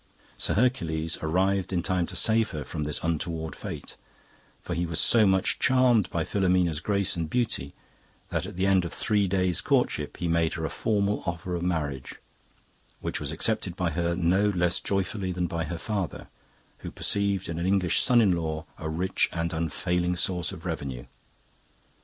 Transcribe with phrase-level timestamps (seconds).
[0.35, 3.97] Sir Hercules arrived in time to save her from this untoward fate,
[4.59, 7.75] for he was so much charmed by Filomena's grace and beauty,
[8.29, 11.61] that at the end of three days' courtship he made her a formal offer of
[11.61, 12.15] marriage,
[12.99, 16.29] which was accepted by her no less joyfully than by her father,
[16.79, 21.05] who perceived in an English son in law a rich and unfailing source of revenue.